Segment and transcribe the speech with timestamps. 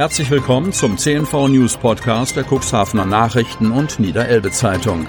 [0.00, 5.06] Herzlich willkommen zum CNV News Podcast der Cuxhavener Nachrichten und Niederelbe Zeitung.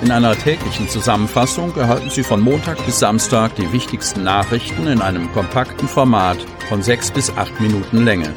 [0.00, 5.30] In einer täglichen Zusammenfassung erhalten Sie von Montag bis Samstag die wichtigsten Nachrichten in einem
[5.32, 6.38] kompakten Format
[6.70, 8.32] von sechs bis acht Minuten Länge.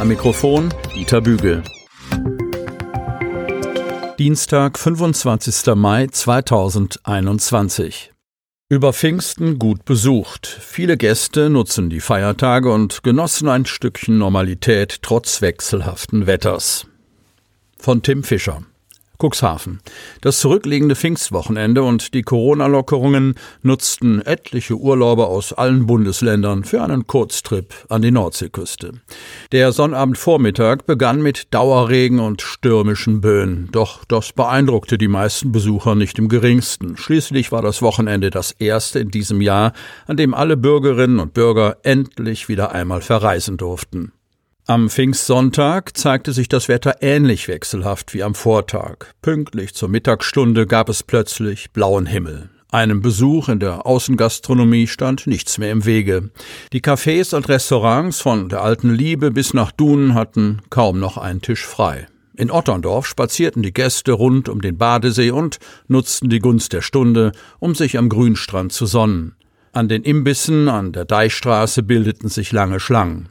[0.00, 1.62] Am Mikrofon Dieter Bügel.
[4.18, 5.72] Dienstag, 25.
[5.76, 8.10] Mai 2021.
[8.72, 10.46] Über Pfingsten gut besucht.
[10.46, 16.86] Viele Gäste nutzen die Feiertage und genossen ein Stückchen Normalität trotz wechselhaften Wetters.
[17.80, 18.62] Von Tim Fischer.
[19.20, 19.80] Cuxhaven.
[20.20, 27.74] Das zurückliegende Pfingstwochenende und die Corona-Lockerungen nutzten etliche Urlauber aus allen Bundesländern für einen Kurztrip
[27.88, 28.92] an die Nordseeküste.
[29.52, 36.18] Der Sonnabendvormittag begann mit Dauerregen und stürmischen Böen, doch das beeindruckte die meisten Besucher nicht
[36.18, 36.96] im geringsten.
[36.96, 39.72] Schließlich war das Wochenende das erste in diesem Jahr,
[40.06, 44.12] an dem alle Bürgerinnen und Bürger endlich wieder einmal verreisen durften.
[44.70, 48.98] Am Pfingstsonntag zeigte sich das Wetter ähnlich wechselhaft wie am Vortag.
[49.20, 52.50] Pünktlich zur Mittagsstunde gab es plötzlich blauen Himmel.
[52.70, 56.30] Einem Besuch in der Außengastronomie stand nichts mehr im Wege.
[56.72, 61.42] Die Cafés und Restaurants von der alten Liebe bis nach Dunen hatten kaum noch einen
[61.42, 62.06] Tisch frei.
[62.36, 67.32] In Otterndorf spazierten die Gäste rund um den Badesee und nutzten die Gunst der Stunde,
[67.58, 69.34] um sich am Grünstrand zu sonnen.
[69.72, 73.28] An den Imbissen an der Deichstraße bildeten sich lange Schlangen.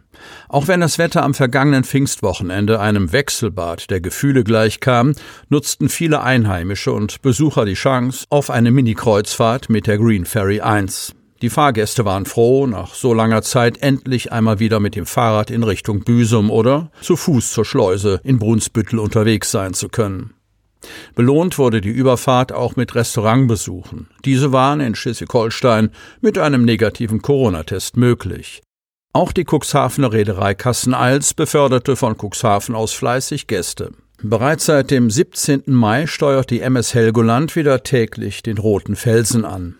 [0.48, 5.16] Auch wenn das Wetter am vergangenen Pfingstwochenende einem Wechselbad der Gefühle gleichkam,
[5.50, 11.14] nutzten viele Einheimische und Besucher die Chance auf eine Mini-Kreuzfahrt mit der Green Ferry 1.
[11.42, 15.64] Die Fahrgäste waren froh, nach so langer Zeit endlich einmal wieder mit dem Fahrrad in
[15.64, 20.34] Richtung Büsum oder zu Fuß zur Schleuse in Brunsbüttel unterwegs sein zu können.
[21.16, 24.08] Belohnt wurde die Überfahrt auch mit Restaurantbesuchen.
[24.26, 25.92] Diese waren in Schleswig-Holstein
[26.22, 28.62] mit einem negativen Corona-Test möglich.
[29.12, 33.92] Auch die Cuxhavener Reederei Kasseneils beförderte von Cuxhaven aus fleißig Gäste.
[34.22, 35.64] Bereits seit dem 17.
[35.68, 39.79] Mai steuert die MS Helgoland wieder täglich den Roten Felsen an.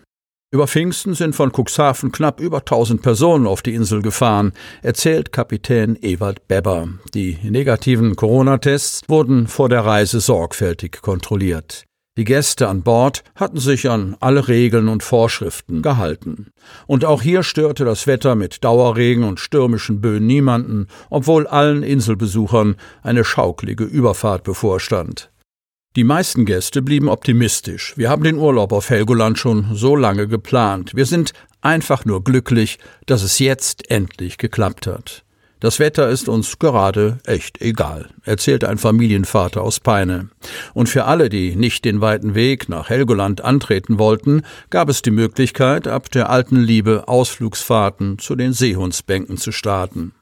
[0.52, 4.52] Über Pfingsten sind von Cuxhaven knapp über 1000 Personen auf die Insel gefahren,
[4.82, 6.88] erzählt Kapitän Ewald Beber.
[7.14, 11.84] Die negativen Corona-Tests wurden vor der Reise sorgfältig kontrolliert.
[12.18, 16.48] Die Gäste an Bord hatten sich an alle Regeln und Vorschriften gehalten.
[16.88, 22.74] Und auch hier störte das Wetter mit Dauerregen und stürmischen Böen niemanden, obwohl allen Inselbesuchern
[23.04, 25.30] eine schaukelige Überfahrt bevorstand.
[25.96, 27.94] Die meisten Gäste blieben optimistisch.
[27.96, 30.94] Wir haben den Urlaub auf Helgoland schon so lange geplant.
[30.94, 35.24] Wir sind einfach nur glücklich, dass es jetzt endlich geklappt hat.
[35.58, 40.28] Das Wetter ist uns gerade echt egal, erzählt ein Familienvater aus Peine.
[40.74, 45.10] Und für alle, die nicht den weiten Weg nach Helgoland antreten wollten, gab es die
[45.10, 50.12] Möglichkeit, ab der alten Liebe Ausflugsfahrten zu den Seehundsbänken zu starten.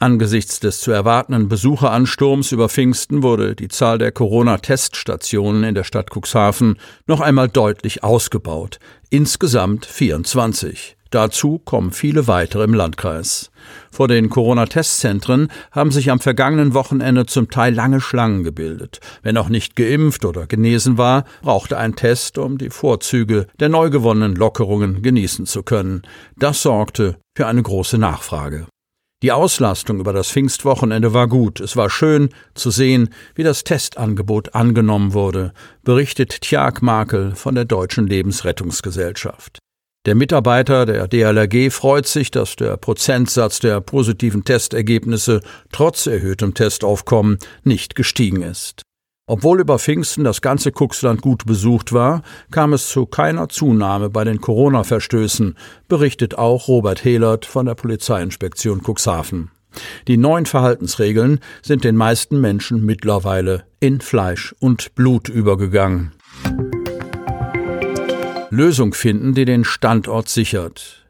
[0.00, 6.10] Angesichts des zu erwartenden Besucheransturms über Pfingsten wurde die Zahl der Corona-Teststationen in der Stadt
[6.10, 8.80] Cuxhaven noch einmal deutlich ausgebaut.
[9.08, 10.96] Insgesamt 24.
[11.10, 13.52] Dazu kommen viele weitere im Landkreis.
[13.92, 18.98] Vor den Corona-Testzentren haben sich am vergangenen Wochenende zum Teil lange Schlangen gebildet.
[19.22, 23.90] Wer noch nicht geimpft oder genesen war, brauchte einen Test, um die Vorzüge der neu
[23.90, 26.02] gewonnenen Lockerungen genießen zu können.
[26.36, 28.66] Das sorgte für eine große Nachfrage.
[29.24, 31.58] Die Auslastung über das Pfingstwochenende war gut.
[31.58, 37.64] Es war schön zu sehen, wie das Testangebot angenommen wurde, berichtet Tjag Makel von der
[37.64, 39.60] Deutschen Lebensrettungsgesellschaft.
[40.04, 45.40] Der Mitarbeiter der DLRG freut sich, dass der Prozentsatz der positiven Testergebnisse
[45.72, 48.82] trotz erhöhtem Testaufkommen nicht gestiegen ist.
[49.26, 54.22] Obwohl über Pfingsten das ganze Kuxland gut besucht war, kam es zu keiner Zunahme bei
[54.22, 55.56] den Corona-Verstößen,
[55.88, 59.50] berichtet auch Robert Hehlert von der Polizeiinspektion Cuxhaven.
[60.08, 66.12] Die neuen Verhaltensregeln sind den meisten Menschen mittlerweile in Fleisch und Blut übergegangen.
[68.50, 71.06] Lösung finden, die den Standort sichert.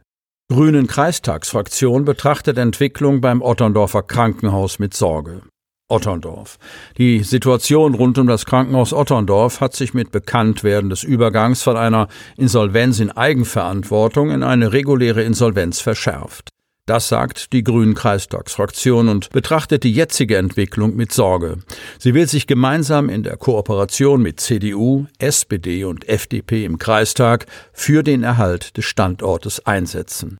[0.48, 5.42] Grünen Kreistagsfraktion betrachtet Entwicklung beim Otterndorfer Krankenhaus mit Sorge.
[5.88, 6.58] Otterndorf.
[6.96, 12.08] Die Situation rund um das Krankenhaus Otterndorf hat sich mit Bekanntwerden des Übergangs von einer
[12.36, 16.48] Insolvenz in Eigenverantwortung in eine reguläre Insolvenz verschärft.
[16.86, 21.58] Das sagt die Grünen Kreistagsfraktion und betrachtet die jetzige Entwicklung mit Sorge.
[21.98, 28.02] Sie will sich gemeinsam in der Kooperation mit CDU, SPD und FDP im Kreistag für
[28.02, 30.36] den Erhalt des Standortes einsetzen.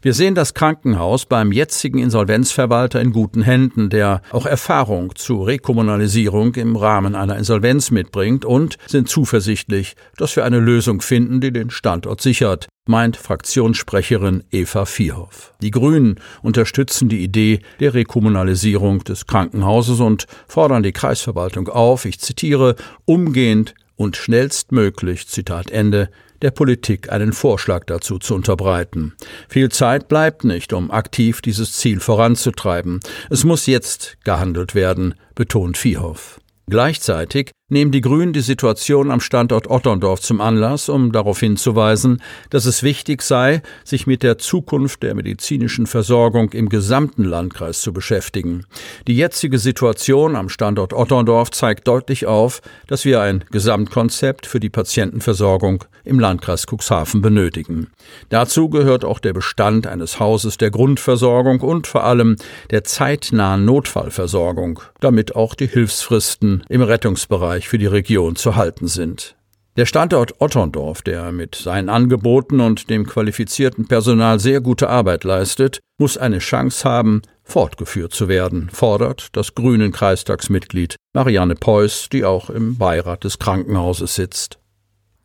[0.00, 6.54] Wir sehen das Krankenhaus beim jetzigen Insolvenzverwalter in guten Händen, der auch Erfahrung zu Rekommunalisierung
[6.54, 11.70] im Rahmen einer Insolvenz mitbringt und sind zuversichtlich, dass wir eine Lösung finden, die den
[11.70, 15.52] Standort sichert, meint Fraktionssprecherin Eva Vierhoff.
[15.60, 22.20] Die Grünen unterstützen die Idee der Rekommunalisierung des Krankenhauses und fordern die Kreisverwaltung auf, ich
[22.20, 26.08] zitiere, umgehend und schnellstmöglich, Zitat Ende,
[26.42, 29.14] der Politik einen Vorschlag dazu zu unterbreiten.
[29.48, 33.00] Viel Zeit bleibt nicht, um aktiv dieses Ziel voranzutreiben.
[33.30, 36.40] Es muss jetzt gehandelt werden, betont Viehhoff.
[36.66, 42.64] Gleichzeitig nehmen die Grünen die Situation am Standort Otterndorf zum Anlass, um darauf hinzuweisen, dass
[42.64, 48.64] es wichtig sei, sich mit der Zukunft der medizinischen Versorgung im gesamten Landkreis zu beschäftigen.
[49.06, 54.70] Die jetzige Situation am Standort Otterndorf zeigt deutlich auf, dass wir ein Gesamtkonzept für die
[54.70, 57.88] Patientenversorgung im Landkreis Cuxhaven benötigen.
[58.30, 62.36] Dazu gehört auch der Bestand eines Hauses der Grundversorgung und vor allem
[62.70, 68.86] der zeitnahen Notfallversorgung, damit auch die Hilfsfristen im Rettungsbereich Bereich für die Region zu halten
[68.86, 69.34] sind.
[69.76, 75.80] Der Standort Otterndorf, der mit seinen Angeboten und dem qualifizierten Personal sehr gute Arbeit leistet,
[75.98, 82.48] muss eine Chance haben, fortgeführt zu werden, fordert das grünen Kreistagsmitglied Marianne Preuß, die auch
[82.48, 84.58] im Beirat des Krankenhauses sitzt.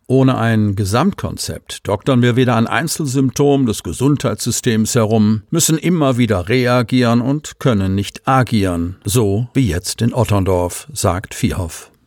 [0.07, 7.21] Ohne ein Gesamtkonzept doktern wir wieder an Einzelsymptomen des Gesundheitssystems herum, müssen immer wieder reagieren
[7.21, 11.92] und können nicht agieren, so wie jetzt in Otterndorf, sagt Vierhoff.